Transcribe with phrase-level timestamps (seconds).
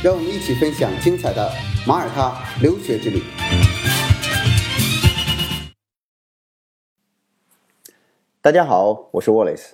[0.00, 1.50] 让我们一起分享精彩的
[1.84, 3.20] 马耳他留学之旅。
[8.40, 9.70] 大家好，我是 Wallace。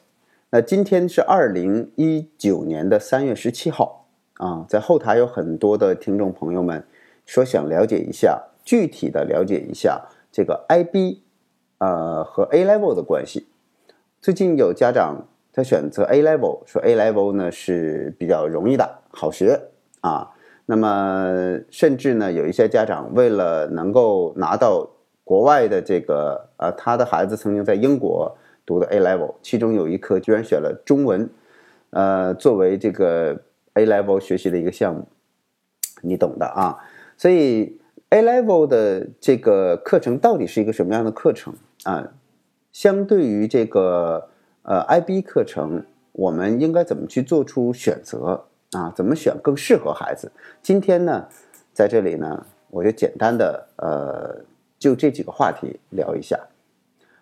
[0.48, 4.06] 那今天是二零一九年的三月十七号
[4.38, 6.82] 啊，在后台有很多的听众朋友们
[7.26, 11.18] 说想了解一下，具体的了解一下这个 IB。
[11.78, 13.46] 呃，和 A level 的关系，
[14.22, 19.60] 最近有家长他选择 A level，说 A level 呢是比较容易的，好学
[20.04, 20.30] 啊。
[20.66, 24.88] 那么甚至呢，有一些家长为了能够拿到
[25.22, 31.28] 国外的这个，呃，他的孩子曾经在英国读的 A level，其中有一科居然选了中文，
[31.90, 33.38] 呃，作为这个
[33.74, 35.06] A level 学习的一个项目，
[36.00, 36.78] 你懂的啊。
[37.16, 41.52] 所以 A level 的这个课程到底是一个什么样的课程？
[41.84, 42.12] 啊，
[42.72, 44.30] 相对于这个
[44.62, 48.46] 呃 IB 课程，我们应该怎么去做出选择
[48.76, 48.92] 啊？
[48.94, 50.30] 怎么选更适合孩子？
[50.62, 51.28] 今天呢，
[51.72, 54.44] 在这里呢，我就简单的呃，
[54.78, 56.38] 就这几个话题聊一下。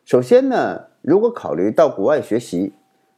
[0.04, 2.72] 首先呢，如果考虑到国外学习，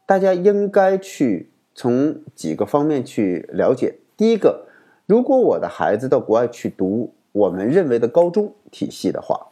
[0.07, 3.99] 大家应该去从几个方面去了解。
[4.17, 4.67] 第一个，
[5.07, 9.49] 如果我的孩子到国外去读我们认为的高中体系的话。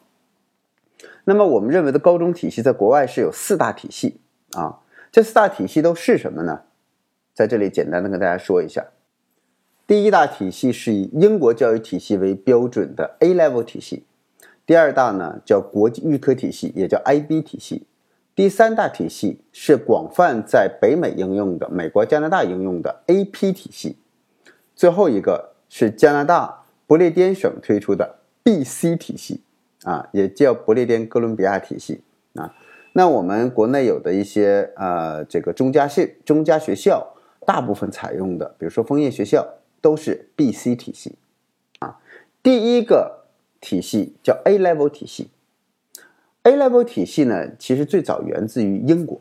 [1.25, 4.21] 那么我们认为的高中体系在国外是有四大体系
[4.53, 6.63] 啊，这四大体系都是什么呢？
[7.35, 8.87] 在这里简单的跟大家说一下。
[9.87, 14.05] 第一大体系是以英国教育体系为标准的 A Level 体系，
[14.65, 17.87] 第二大呢叫国际预科体系，也叫 IB 体系。
[18.35, 23.97] 第三大体系是广泛在北美应用的美国、加拿大应用的 AP 体系。
[24.75, 29.42] 最后一个是加拿大不列颠省推出的 BC 体系。
[29.85, 32.03] 啊，也叫不列颠哥伦比亚体系
[32.37, 32.55] 啊。
[32.92, 37.05] 那我们国内有的一些呃，这个中加系中加学校，
[37.52, 39.46] 大部分采用的，比如说枫叶学校，
[39.83, 41.17] 都是 BC 体系
[41.80, 42.01] 啊。
[42.42, 43.27] 第一个
[43.61, 45.29] 体系叫 A Level 体系
[46.45, 49.20] ，A Level 体系呢，其实最早源自于英国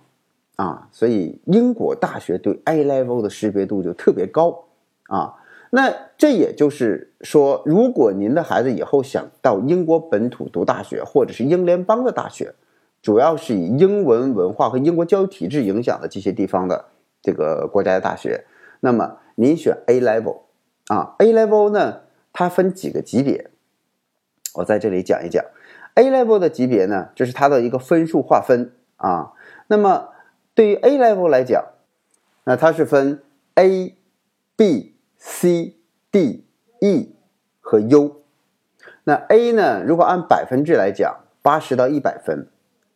[0.56, 4.64] 啊，所以英国大学对 A Level 的识别度就特别高
[5.08, 5.36] 啊。
[5.72, 12.56] 那这也就是说，如果您的孩子以后想到英国本土读大学，或者是英联邦的大学，
[13.02, 16.86] 主要是以英文文化和英国教育体制影响的这些地方的
[17.22, 18.46] 这个国家的大学，
[18.80, 20.42] 那么您选 A level
[20.88, 22.02] 啊，A level 呢，
[22.34, 23.52] 它分几个级别，
[24.56, 25.44] 我在这里讲一讲
[25.96, 29.34] A level 的级别呢，这是它的一个分数划分啊。
[29.68, 30.10] 那么
[30.54, 31.64] 对于 A level 来讲，
[32.44, 33.22] 那它是分
[33.56, 33.96] A、
[34.56, 34.92] B。
[35.24, 35.76] C、
[36.10, 36.48] D、
[36.80, 37.16] E
[37.60, 38.24] 和 U，
[39.04, 39.84] 那 A 呢？
[39.86, 42.48] 如果按百分制来讲，八十到一百分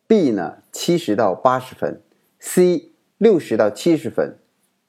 [0.07, 2.01] ；B 呢，七十到八十分
[2.41, 4.37] ；C 六十到七十分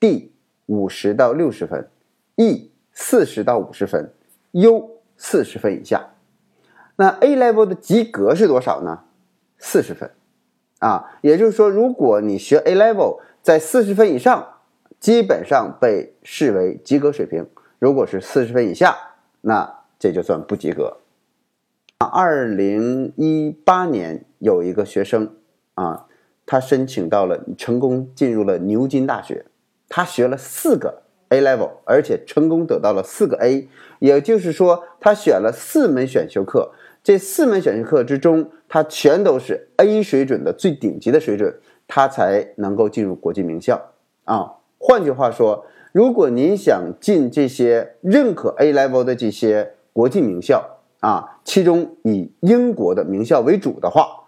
[0.00, 0.30] ；D
[0.66, 1.88] 五十到六十分
[2.36, 4.12] ；E 四十到五十分
[4.52, 6.10] ；U 四十分以下。
[6.96, 9.04] 那 A level 的及格是多少呢？
[9.58, 10.10] 四十分
[10.78, 14.52] 啊，也就是说，如果你学 A level 在四十分以上。
[14.98, 17.46] 基本上被视为及格水平，
[17.78, 18.96] 如果是四十分以下，
[19.42, 20.96] 那这就算不及格。
[21.98, 25.36] 二零一八年有一个学生
[25.74, 26.05] 啊，
[26.46, 29.44] 他申请到了，成功进入了牛津大学，
[29.88, 33.68] 他学了四个 A level，而且成功得到了四个 A，
[33.98, 36.70] 也就是说，他选了四门选修课，
[37.02, 41.52] 这四门选修课之中，他全都是 A 水准的最顶级的水准，
[41.88, 43.90] 他才能够进入国际名校
[44.24, 44.52] 啊。
[44.78, 54.25] 换句话说，如果您想进这些认可 A level 的这些国际名校啊，其中以英国的名校为主的话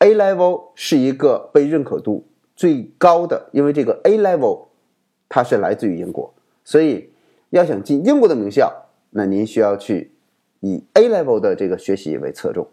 [0.00, 4.66] ，A level 是一个被认可度最高的，因为这个 A level
[5.28, 7.10] 它是来自于英国，所以
[7.50, 10.12] 要想进英国的名校，那您需要去
[10.60, 12.66] 以 A level 的这个学习为侧重。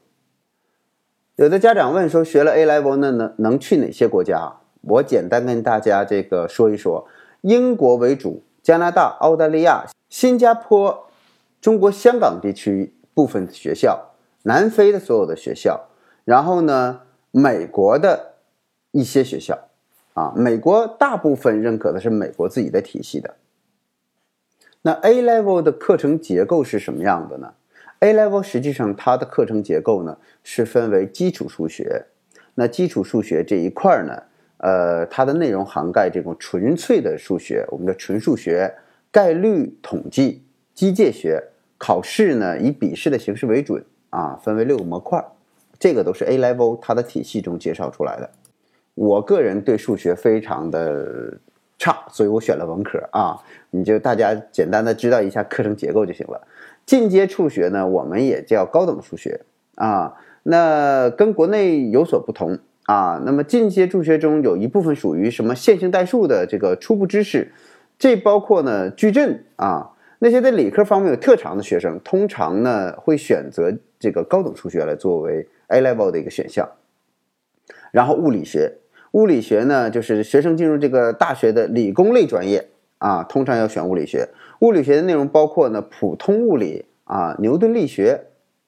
[1.36, 4.58] 有的家长问说，学了 A level 那能能去哪些国家？
[4.82, 7.08] 我简单跟大家这个说一说，
[7.42, 11.08] 英国为主，加拿大、澳大利亚、新加坡、
[11.60, 14.14] 中国香港地区部分学校，
[14.44, 15.88] 南非的所有的学校，
[16.24, 17.02] 然后呢，
[17.38, 18.34] 美国的
[18.90, 19.56] 一些学校，
[20.16, 23.36] 啊，美国大部分认可的是美国自己的体系的。
[24.82, 27.54] 那 A level 的课程结构是什么样的呢
[28.00, 32.08] ？A level 实际上它的课程结构呢是分为基础数学，
[32.56, 34.24] 那基础数学这一块呢，
[34.58, 38.74] 呃，它的内容涵盖这种纯粹的数学，我们的纯数学、
[39.12, 40.44] 概率统计、
[40.74, 41.44] 机械学，
[41.78, 45.24] 考试呢以笔试的形式为准啊，分为六个模块，
[45.80, 48.30] 这个都是 A level 它的体系中介绍出来的。
[48.96, 51.38] 我个人对数学非常的
[51.78, 53.38] 差，所以我选了文科啊。
[53.70, 56.48] 你就大家简单的知道一下课程结构就行了。
[56.86, 59.42] 进阶数学呢，我们也叫高等数学
[59.76, 60.16] 啊。
[60.44, 63.22] 那跟国内有所不同啊。
[63.26, 67.52] 那么进阶数学中有一部分属于什么线性代数的这个初步知识，
[68.00, 69.92] 这包括呢矩阵啊。
[70.20, 76.70] 那些在理科方面有特长的学生，通常呢会选择这个高等数学来作为 A level 的一个选项。
[77.92, 78.78] 然后物理学。
[79.12, 84.28] 物理学呢，就是学生进入这个大学的理工类专业啊，通常要选物理学。
[84.60, 88.26] 物理学的内容包括呢，普通物理啊，牛顿力学、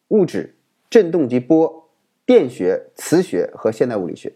[0.08, 0.56] 物质、
[0.90, 1.90] 振动及波、
[2.26, 4.34] 电学、磁学和现代物理学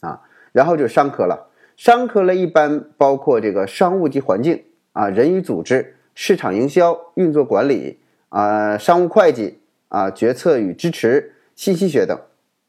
[0.00, 0.22] 啊。
[0.52, 4.62] 然后就是商科了，商科类一般包括这个商务及环境
[4.92, 7.98] 啊，人与组织、市场营销、运作管理
[8.30, 9.59] 啊，商务会计
[9.90, 12.18] 啊，决策与支持、信息学等。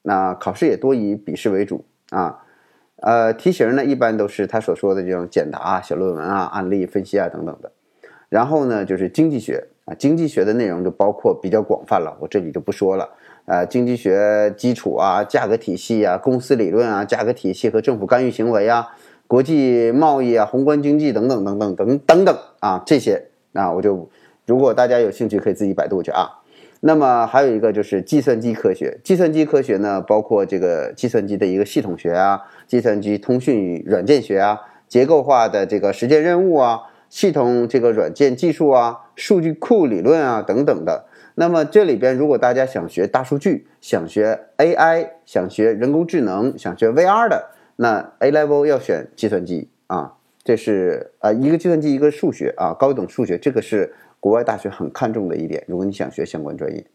[0.02, 2.44] 那考试也多以笔试为主啊。
[2.98, 7.72] 呃，题型呢一般都是他所说的这种简答啊、小论文啊、案例分析啊等等的。
[8.30, 13.10] 然后呢，就是经济学啊，经济学的内容就包括比较广泛了，我这里就不说了。
[13.46, 18.96] 呃，经济学基础啊、价格体系啊、公司理论啊、价格体系和政府干预行为啊、
[19.28, 24.10] 国际贸易啊、宏观经济等等等等等等等啊，这些啊，我就
[24.46, 26.41] 如果大家有兴趣可以自己百度去啊。
[26.84, 41.06] 那么还有一个就是计算机科学，计算机科学呢，包括这个计算机的一个系统学啊，计算机通讯与软件学啊，结构化的这个实践任务啊，系统这个软件技术啊，数据库理论啊等等的。
[41.36, 53.94] 那么这里边如果大家想学大数据，想学 AI，想学人工智能，想学 VR 的，那 A level 要选计算机啊，这是啊一个计算机一个数学啊，高等数学，这个是。
[54.22, 56.86] 国外大学很看重的一点，如果你想学相关专业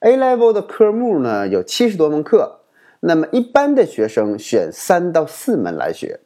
[0.00, 2.60] ，A level 的科目呢有七十多门课，
[3.00, 6.20] 那么一般的学生选三到四门来学。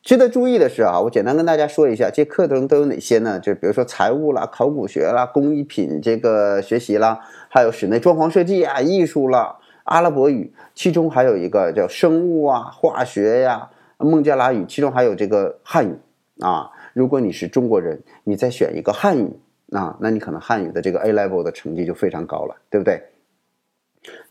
[0.00, 3.38] 值得注意的是啊，我简单跟大家说一下，这课程都有哪些呢？
[3.38, 13.68] 就比如说财务啦、考古学啦、工艺品这个学习啦，还有室内装潢设计啊、艺术啦、阿拉伯语，其中还有一个叫生物啊、化学呀、
[13.98, 15.98] 孟加拉语，其中还有这个汉语
[16.40, 16.70] 啊。
[16.98, 19.30] 如果你是中国人，你再选一个汉语
[19.70, 23.00] 啊，那你可能汉语的这个 A level 的成绩就非常高了，对不对？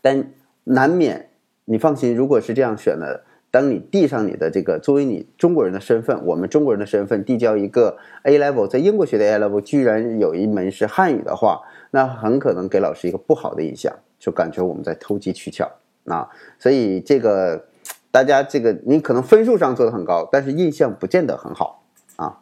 [0.02, 0.32] 但
[0.64, 1.30] 难免，
[1.64, 11.62] 你放心，如果是这样选的，当你递上你的这个作为你中国人的身份，我们中国人的身份递交一个 A level，在英国学的 A level 居然有一门是汉语的话，
[11.92, 15.66] 那很可能给老师一个不好的印象，就感觉我们在投机取巧
[16.04, 16.28] 啊。
[16.58, 17.64] 所以这个
[18.10, 21.82] 大家这个你可能分数上做的很高，但是印象不见得很好
[22.16, 22.40] 啊。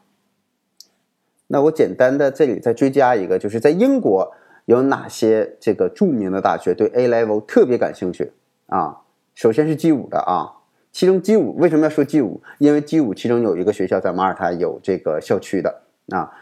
[1.48, 4.34] 那我简单的这里再追加一个，就是在英国
[4.64, 8.32] 有哪些这个著名的大学对 A level 特别感兴趣
[8.66, 9.02] 啊？
[9.34, 10.50] 首先是 G 五的啊，
[10.90, 12.40] 其中 G 五为什么要说 G 五？
[12.58, 16.32] 因为 G 五其中有一个学校在马耳他有这个校区的啊，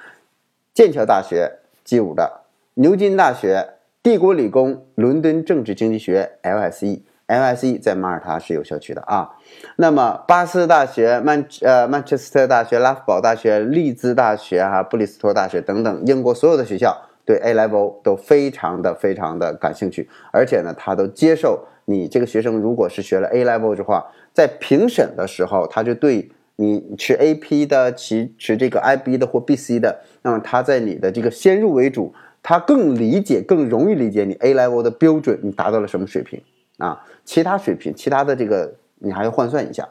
[0.73, 2.43] 剑桥大学 G 五的，
[2.75, 7.01] 牛津大学、帝国理工、伦敦政治经济学 LSE。
[7.27, 9.31] LSE 在马耳他是有校区的啊，
[9.77, 36.41] 那么巴斯大学、曼呃曼彻斯特大学、拉夫堡大学、利兹大学哈、布里斯托大学等等，英国所有的学校对 A level 都非常的非常的感兴趣，而且呢，他都接受你这个学生如果是学了 A level 的话，在评审的时候，他就对你持 AP 的、持持这个 IB 的或 BC 的，那么他在你的这个先入为主，他更理解、更容易理解你 A level 的标准，你达到了什么水平。
[36.85, 39.89] 啊，其他水平，其他的这个你还要换算一下。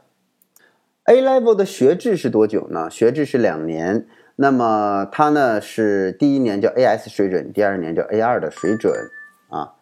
[1.05, 2.88] A level 的学制是多久呢？
[2.88, 4.05] 学制是两年。
[4.35, 8.93] 那么它呢是第一年叫 AS 水准，第二年叫 A 二的水准
[9.50, 9.73] 啊。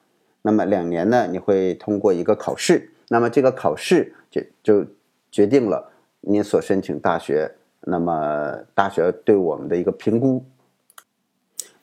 [0.44, 2.92] 那么两年呢，你会通过一个考试。
[3.10, 4.86] 那么这个考试就就
[5.30, 5.92] 决定了
[6.22, 7.52] 你所申请大学，
[7.82, 10.46] 那么大学对我们的一个评估。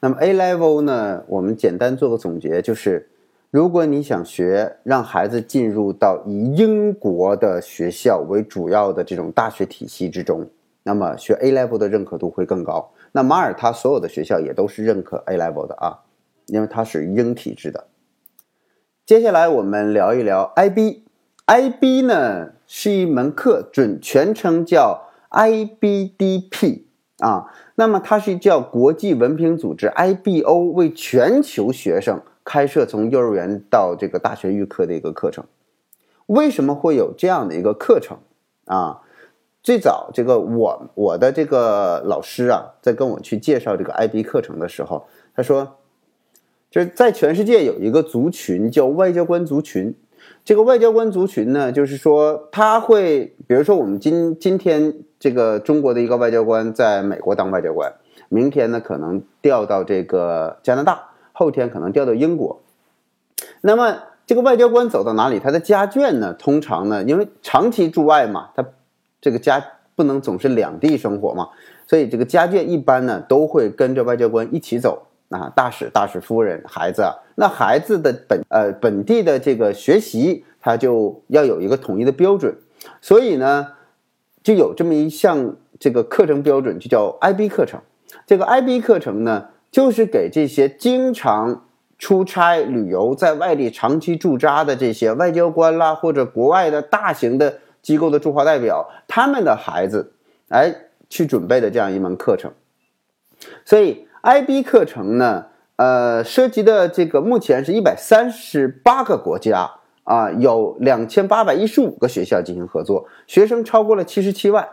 [0.00, 3.11] 那么 A level 呢，我们简单做个总结，就是。
[3.50, 10.47] 如果你想学让孩子进入到以英国的学校为主要的这种大学体系之中，
[10.83, 12.93] 那么学 A level 的认可度会更高。
[13.12, 16.00] 那马耳他所有的学校也都是认可 A level 的啊，
[16.49, 17.87] 因为它是英体制的。
[19.07, 26.83] 接下来我们聊一聊 IB，IB 呢是一门课，准全称叫 IBDP
[27.21, 27.47] 啊。
[27.76, 35.45] 那么它是叫国际文凭组织 IBO 为全球学生开设从幼儿园到这个大学预科的一个课程。
[36.25, 38.17] 为什么会有这样的一个课程
[38.64, 39.02] 啊？
[39.62, 45.76] 最早这个我我的这个老师啊，在跟我去介绍这个 IB 课程的时候，他说，
[46.71, 49.95] 就是在全世界有一个族群叫外交官族群。
[50.43, 57.93] 这个外交官族群呢，就是说他会，比如说我们今今天这个中国的一个外交官在美国当外交官，
[58.31, 61.07] 明天呢可能调到这个加拿大，
[61.38, 62.61] 后天可能调到英国。
[63.61, 68.64] 那么这个外交官走到哪里，他的家眷呢，通常呢，因为长期驻外嘛，他。
[69.21, 69.61] 这个家
[69.97, 71.49] 不能总是两地生活嘛，
[71.88, 77.02] 所以这个家眷一般呢都会跟着外交官一起走啊，大使、大使夫人、孩子，
[77.35, 82.54] 那孩子的本呃本地的这个学习，他就要有一个统一的标准，
[83.00, 83.73] 所以呢，
[84.45, 87.80] 就有这么一项这个课程标准，就叫 IB 课程。
[88.25, 91.66] 这个 IB 课程呢，就是给这些经常
[91.98, 97.58] 出差旅游在外地长期驻扎的这些外交官啦，或者国外的大型的。
[97.80, 100.12] 机构的驻华代表，他们的孩子，
[100.48, 100.75] 哎，
[101.08, 102.52] 去准备的这样一门课程，
[103.64, 105.46] 所以 IB 课程呢，
[105.76, 109.70] 呃，涉及的这个目前是一百三十八个国家
[110.02, 114.68] 啊，有两千八百一十五个学校进行合作，学生超过了七十七万，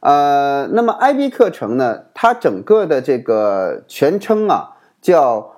[0.00, 5.52] 呃，那么 IB 课程呢，它整个的这个全称啊，叫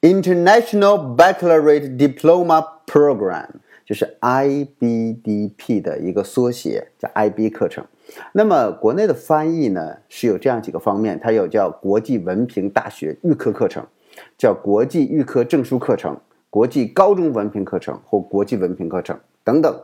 [0.00, 3.46] International Baccalaureate Diploma Program。
[3.84, 7.84] 就是 IBDP 的一个缩写，叫 IB 课程。
[8.30, 13.84] 那么国内的翻译呢，是有这样几个方面，它有叫国际文凭大学预科课程，
[14.38, 16.16] 叫国际预科证书课程，
[16.48, 19.80] 国际高中文凭课程或国际文凭课程等等。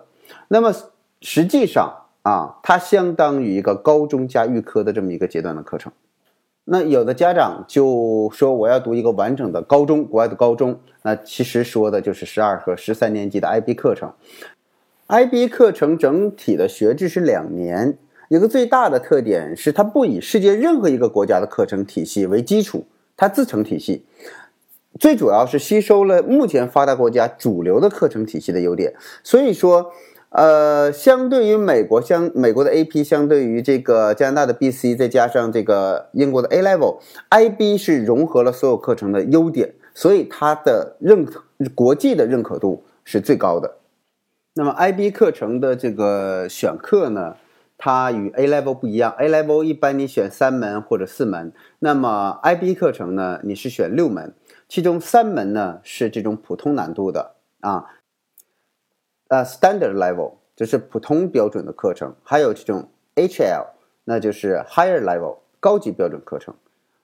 [0.47, 0.73] 那么
[1.21, 1.93] 实际上
[2.29, 5.91] 啊，它相当于一个高中加预科的这么一个阶段的课程。
[6.65, 10.79] 那有的家长就说我要读一个完整的高中，国外的高中。
[11.05, 14.13] 那其实说的就是十二和十三年级的 IB 课程。
[15.07, 17.97] IB 课程整体的学制是两年，
[18.29, 24.05] 一个最大的特点是它不以世界任何一个国家的课程体系为基础，它自成体系。
[25.01, 28.93] 最主要是吸收了目前发达国家主流的课程体系的优点，
[29.23, 29.91] 所以说。
[30.31, 41.45] 呃，相对于美国相美国的 AP，相对于这个加拿大的 BC，再加上这个英国的 A Level，IB 是融合了所有课程的优点，所以它的认可
[41.75, 43.79] 国际的认可度是最高的。
[44.55, 47.37] 那么 IB 课程的这个选课呢，
[47.79, 54.35] 它与 A Level 不一样，A Level 一般你选三门或者四门，那么 IB 课程呢，你是选六门，
[54.69, 57.87] 其中三门呢是这种普通难度的啊。
[59.29, 63.67] 呃，standard level 就是普通标准的课程，还有这种 HL，
[64.05, 66.55] 那就是 higher level 高级标准课程。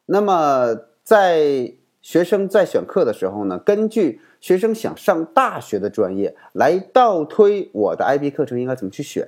[0.06, 9.26] 那么在学生在选课的时候呢，根据学生想上大学的专业来倒推我的 IB 课程应该怎么去选。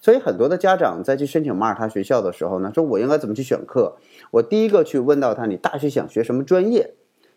[0.00, 3.96] 所以很多的家长在去申请马耳他学校的时候呢，说我应该怎么去选课？
[4.32, 6.94] 我第一个去问到他，你大学想学什么专业？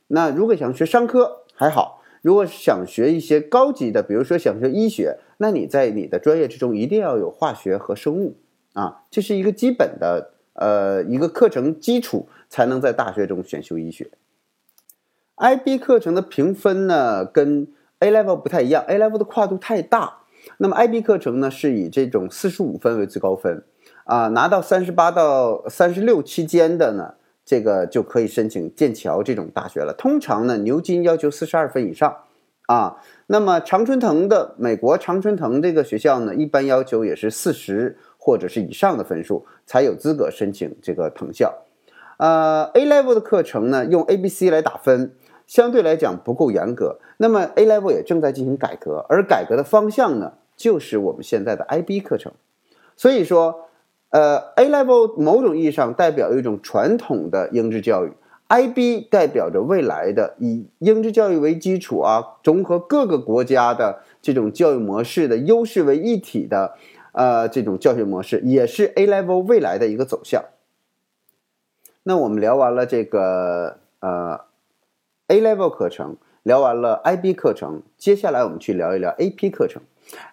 [0.07, 1.98] 那如果想学商科还好。
[2.21, 8.35] 如果想学一些高级的，比如说想学医学，那你在你的专业之中一定要有化学和生物
[8.73, 14.09] 啊，这是一个基本的呃一个课程基础，才能在大学中选修医学。
[15.37, 17.67] IB 课程的评分呢，跟
[17.99, 20.19] A level 不太一样，A level 的跨度太大，
[20.57, 23.63] 那么 IB 课程呢是以这种四十五分为最高分
[24.03, 27.15] 啊，拿到三十八到三十六期间的呢。
[27.49, 29.91] 这个就可以申请剑桥这种大学了。
[29.97, 32.15] 通常呢，牛津要求四十二分以上
[32.67, 32.97] 啊。
[33.25, 41.51] 那么常春藤的美国常春藤这个学校呢，一般要求也是四十或者是以上的分数才有资格申请这个藤校。
[42.17, 45.15] 呃，A level 的课程呢，用 A、B、C 来打分，
[45.47, 46.99] 相对来讲不够严格。
[47.17, 52.31] 那么 A level 也正在进行改革，而改革的方向呢，就是我们现在的 IB 课程。
[52.95, 53.65] 所以说。
[54.11, 58.11] 呃，A level 某种意义上代表一种传统的英制教育
[58.47, 66.73] ，IB 代表着未来的以英制教育为基础啊，综合各个国家的这种教育模式的优势为一体的，
[67.11, 70.43] 呃，这种教学模式也是 A level 未来的一个走向。
[72.01, 74.39] 那我们聊完了这个呃
[75.27, 79.83] A level 课程，聊完了 IB 课程，接下来我们去聊一聊 AP 课程。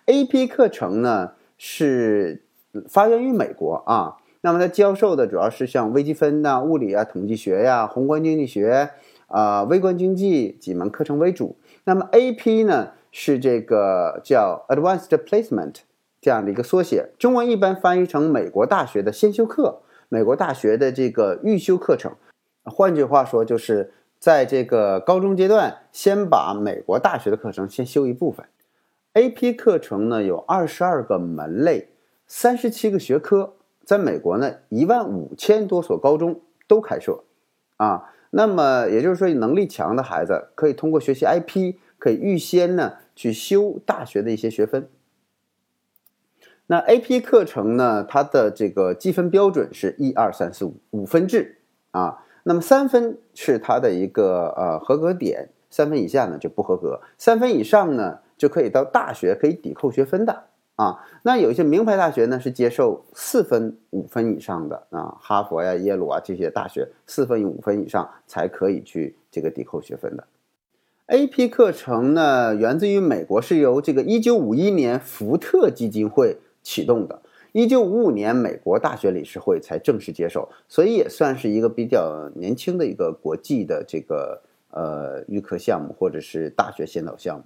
[0.06, 2.44] AP 课程呢是。
[2.88, 8.90] 发源于美国啊，那么它教授的主要是像微积分呐、物理啊、统计学呀、宏观经济学
[9.28, 11.56] 啊、微观经济几门课程为主。
[11.84, 15.76] 那么 AP 呢是这个叫 Advanced Placement
[16.20, 19.80] 这样的一个缩写，中文一般翻译成美国大学的先修课。
[20.08, 22.12] 美国大学的这个预修课程。
[22.62, 28.46] 换句话说，就是在这个高中阶段，先把美国大学的课程先修一部分。
[29.14, 31.88] AP 课程呢有二十二个门类，
[32.26, 33.54] 三十七个学科，
[33.84, 37.24] 在美国呢一万五千多所高中都开设
[37.76, 38.12] 啊。
[38.30, 44.88] 那么也就是说，能力强的孩子可以通过学习 IP，可以预先呢去修大学的一些学分。
[46.66, 51.58] 那 AP 课程呢，它的这个计分标准是一二三四五五分制
[51.92, 52.24] 啊。
[52.42, 60.44] 那么三分是它的一个呃合格点，三分以下呢就不合格，三分以上呢就可以到大学可以抵扣学分的。
[60.76, 70.26] 啊，那有一些名牌大学呢是接受四分五分以上的啊，哈佛呀、耶鲁啊这些大学四分五分以上才可以去这个抵扣学分的。
[71.06, 84.42] AP 课程呢源自于美国，是由这个一九五一年福特基金会启动的，一九五五年美国大学理事会才正式接受，所以也算是一个比较年轻的一个国际的这个
[84.72, 87.44] 呃预科项目或者是大学先导项目。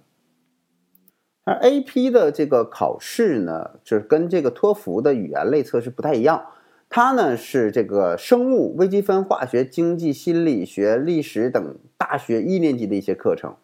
[1.50, 6.46] 而 AP 的这个考试呢，就是跟这个托福的语言类测试不太一样。
[6.88, 13.56] 它呢是这个生物、微积分、化学、经济、心理学、历史等大学一年级的一些课程。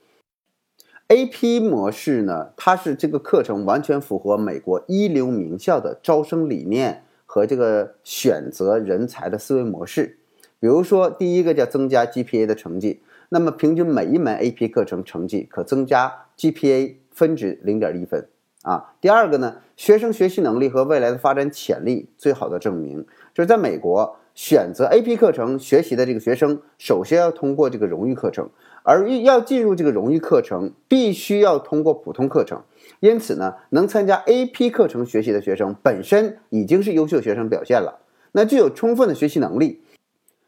[1.07, 10.19] AP 模式呢，它是这个课程完全符合美国一流名校的招生理念和这个选择人才的思维模式。
[10.59, 16.97] 比如说，第一个叫增加 GPA 的成绩，那么平均每一门 AP 课程成绩可增加 GPA。
[17.17, 18.29] 分值零点一分
[18.63, 18.93] 啊。
[19.01, 28.51] 第二个呢，学生学习能力和未来的发展潜力最好的证明，就是在美国选择 AP 课程学习的这个学生，首先要通过这个荣誉课程，
[28.83, 32.63] 而要进入这个荣誉课程，必须要通过普通课程。
[33.01, 38.01] 因此呢，能参加 AP 课程学习的学生本身已经是优秀学生表现了，
[38.33, 39.83] 那具有充分的学习能力。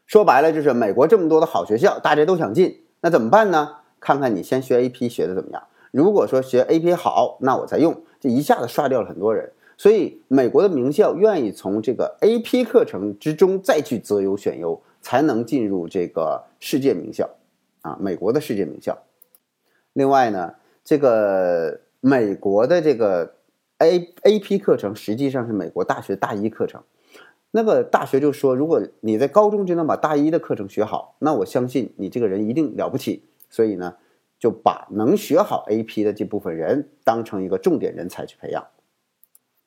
[0.05, 3.77] 说白了就是美国这么多的好学校，大家都想进，那怎么办呢？
[3.99, 5.63] 看看你先学 AP 学的怎么样。
[5.91, 9.51] 如果说学 AP 好，那我再用，这一下子刷掉了很多人。
[9.77, 17.29] 所以美国的名校愿意从这个 AP 课程之中再去择优选优，才能进入这个世界名校，
[17.81, 18.97] 啊，美国的世界名校。
[19.93, 23.35] 另外呢，这个美国的这个
[23.77, 26.83] A AP 课程实际上是美国大学大一课程。
[27.51, 33.23] 那个大学就说，如果你在高中就能把大一的课程学好，那我相信你这个人一定了不起。
[33.49, 33.95] 所以呢。
[34.39, 38.65] 就把能学好 AP 的这部分人当成一个重点人才去培养，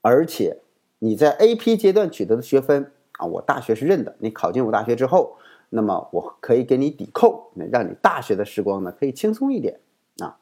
[0.01, 0.59] 而且
[0.99, 4.17] 你在 AP 阶段取得的学分啊，我大学是认的。
[4.21, 5.37] 你考进我大学之后，
[5.69, 9.81] 那么我可以给你抵扣，让你大学的时光呢可以轻松一点
[10.21, 10.39] 啊。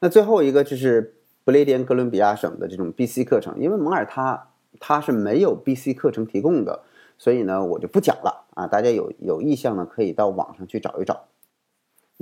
[0.00, 4.48] 那最后一个就是不列颠哥伦比亚省的这种 BC 课程，因为蒙尔他
[4.80, 6.82] 他是没有 BC 课程提供的，
[7.16, 8.66] 所以呢我就不讲了啊。
[8.66, 11.28] 大家有有意向呢，可以到网上去找一找。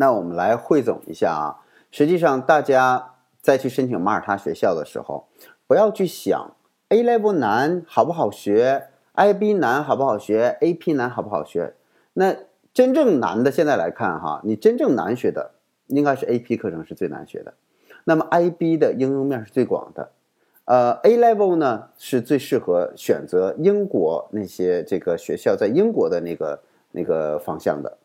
[0.01, 1.59] 那我们来汇总一下啊，
[1.91, 5.27] 实际上大家在去申请马耳他学校的时候，
[5.67, 6.55] 不要去想
[6.91, 11.75] A level 难好不好学，IB 难好不好学，AP 难好不好学。
[12.13, 12.37] 那
[12.73, 15.51] 真正难的，现在来看哈，你真正难学的
[15.89, 17.55] 应该是 AP 课程是最难学的。
[18.05, 20.13] 那么 IB 的应用面是最广的，
[20.67, 27.99] 呃，A level 呢是最适合选择英国那些这个学校在英国的那个那个方向的。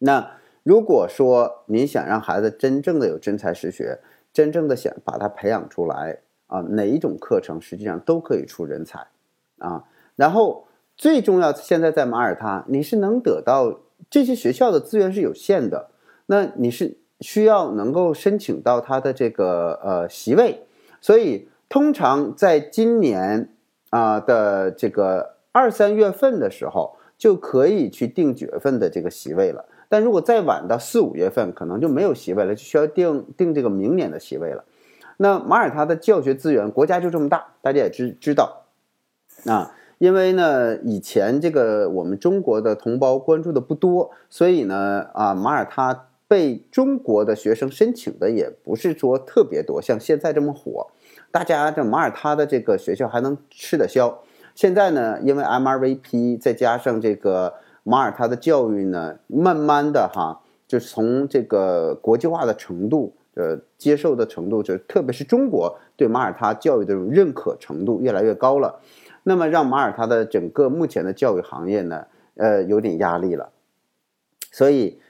[0.00, 3.98] 那如果说你想让孩子真正的有真才实学，
[4.32, 9.06] 真正的想把他培养出来啊，哪一种课程实际上都可以出人才
[9.58, 9.84] 啊。
[10.16, 10.66] 然后
[10.96, 15.90] 最重要，现在在马耳他，你是能得到这些学校的资源是有限的，
[16.26, 20.66] 那你是需要能够申请到他的这个呃席位，
[21.00, 23.54] 所以通常在今年
[23.90, 29.64] 啊的这个二三月份的时候，就可以去定九月份的这个席位了。
[29.90, 34.64] 但如果再晚到四五月份，可能就没有席位了，就需要定定这个明年的席位了。
[35.16, 38.64] 那马耳他的教学资源，国家就这么大，大家也知知道
[39.46, 39.74] 啊。
[39.96, 50.88] 因为呢，以前这个我们中国的同胞关注的不多，所以呢，啊，马耳他被中国的学生申请的也不是说特别多，像现在这么火。
[51.30, 54.22] 大家这马耳他的这个学校还能吃得消。
[54.54, 57.54] 现在呢，因为 MRVP 再加上这个。
[57.88, 68.78] 马耳他的教育呢，慢慢的哈，就是从这个国际化的程度，呃，接受的程度，就特别是中国对马耳他教育的这种认可程度越来越高了，
[69.22, 72.04] 那么让马耳他的整个目前的教育行业呢，
[72.36, 73.50] 呃，有点压力了。
[74.52, 75.00] 所以，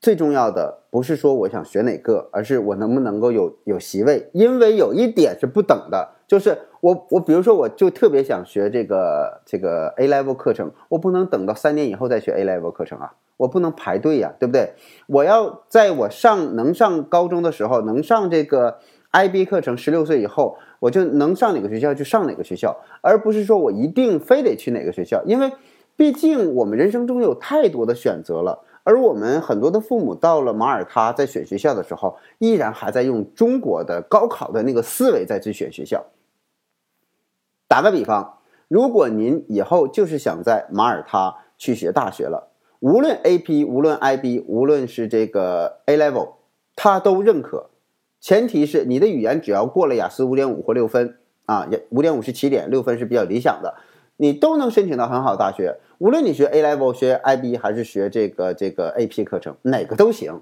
[0.00, 4.30] 最重要的不是说我想学哪个，而是我能不能够有有席位。
[4.32, 14.74] 因为有一点是不等的，就是我我比如说我就特别想学这个这个 A level 课程，我不能等到三年以后再学 A level 课程啊，我不能排队呀，对不对？
[15.08, 18.78] 我要在我上能上高中的时候，能上这个
[19.10, 25.50] IB 课程，十六岁以后我就能上哪个学校就上哪个学校，而不是说我一定非得去哪个学校，因为
[25.96, 28.60] 毕竟我们人生中有太多的选择了。
[28.84, 36.04] 而我们很多的父母到了马耳他，在选学校的时候，依然还在用中国的高考的那个思维在去选学校。
[37.66, 46.34] 打个比方，如果您以后就是想在马耳他去学大学了，无论 AP，无论 IB，无论是这个 A Level，
[46.76, 47.70] 他都认可，
[48.20, 51.16] 前提是你的语言只要过了雅思五点五或六分
[51.46, 53.74] 啊，五点五是起点，六分是比较理想的。
[54.16, 60.40] 你都能申请到很好的大学，无论你学 A level、学 IB 还是学这个这个 AP 课程，哪个都行，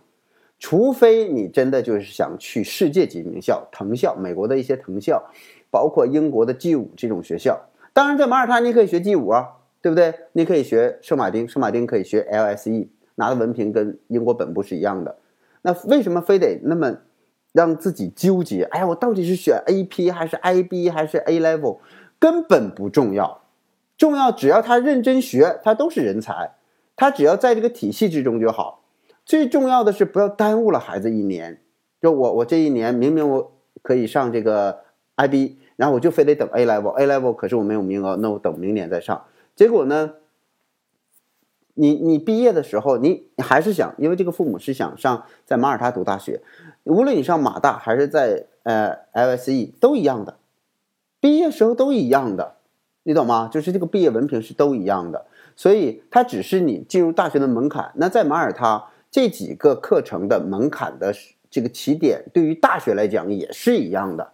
[0.59, 5.23] 除非你真的就是想去世界级名校、藤校，美国的一些藤校，
[5.71, 7.61] 包括英国的 G 五这种学校。
[7.93, 9.49] 当然，在马耳他你可以学 G 五啊，
[9.81, 10.15] 对不对？
[10.33, 15.17] 你可以学圣马丁，圣马丁可以学 LSE，拿的文凭跟英国本部是一样的。
[15.63, 16.97] 那为什么非得那么
[17.53, 18.65] 让自己纠结？
[18.65, 21.79] 哎呀，我到底是选 AP 还是 IB 还是 A level？
[22.19, 23.42] 根本不重要。
[24.03, 26.55] 重要，只要他认真学，他都是人才。
[26.97, 28.83] 他只要在这个体系之中就好。
[29.25, 31.61] 最重要的是不要耽误了孩子一年。
[32.01, 34.81] 就我，我这一年明明我可以上这个
[35.15, 39.25] IB，然后我就非得等 A level，A level 可是我没有名额，那我等明年再上。
[39.55, 40.15] 结果呢，
[41.75, 46.43] 你你毕业的时候，你你还是想，因为这个父母是想上在马耳他读大学，
[46.83, 50.39] 无论你上马大还是在呃 LSE 都一样的，
[51.21, 52.57] 毕业时候都一样的。
[53.05, 53.49] 你懂吗？
[53.53, 57.91] 就是这个毕业文凭是都一样的，所以它只是你进入大学的门槛。
[57.97, 61.13] 那在马耳他这几个课程的门槛的
[61.51, 64.33] 这个起点，对于大学来讲也是一样的，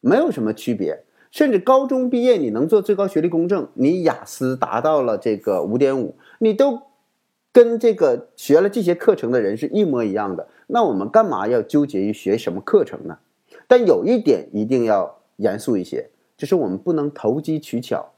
[0.00, 1.04] 没有什么区别。
[1.30, 6.80] 甚至高中毕业你能做最高学历公证，你雅思达到了这个五点五，你都
[7.52, 10.48] 跟这个学了这些课程的人是一模一样的。
[10.68, 13.18] 那我们干嘛要纠结于学什么课程呢？
[13.66, 16.08] 但有一点一定要严肃一些。
[16.38, 18.14] 就是我们不能投机取巧。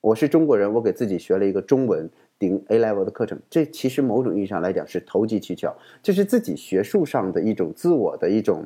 [0.00, 2.08] 我是中国人，我给自己学了一个中文
[2.38, 8.64] 顶 A level 的课程，这其实某种意义上来讲是投机取巧，这是自己学术上的一种自我的一种，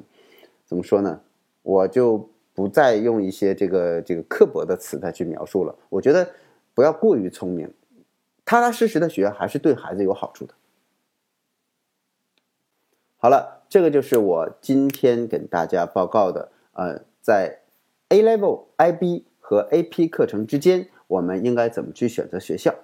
[0.67, 1.21] 怎么说呢？
[1.63, 5.75] 我就不再用一些这个这个刻薄的词再去描述了。
[5.89, 6.29] 我觉得
[6.75, 7.73] 不要过于聪明，
[8.45, 10.53] 踏踏实实的学还是对孩子有好处的。
[13.17, 17.61] 好了，这个就是我今天给大家报告的，呃，在。
[18.11, 22.75] A Level、IB 和 AP 课程之间，我们应该怎么去选择学校？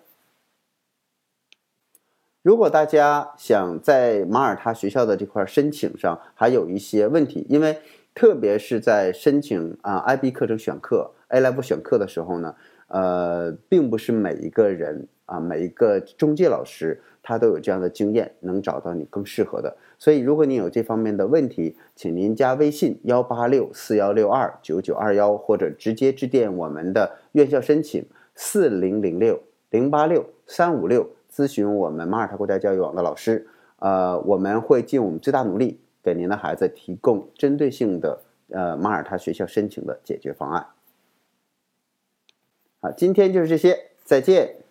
[2.43, 7.81] 如果大家想在马耳他学校的这块申请上还有一些问题，因为
[8.15, 12.55] 特别是在申请啊 IB 课程选课、A Level 选课的时候呢，
[12.89, 19.77] 呃，并不是每一个人啊，每一个中介老师他都有这样的经验，能找到你更适合的。
[19.99, 33.47] 所以，如果您有这方面的问题，请您加微信幺八六四幺六二九九二幺，或者直接致电我们的院校申请四零零六零八六三五六，咨询我们马耳他国家教育网的老师。
[33.79, 40.67] 呃，我们会尽我们最大努力，给您的孩子提供针对性的呃马耳他学校申请的解决方案。
[42.81, 44.64] 好，今天就是这些，再见。